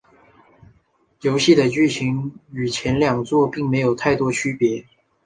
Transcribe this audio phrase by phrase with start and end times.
[1.21, 4.83] 游戏的剧情与前两作并没有太多区别。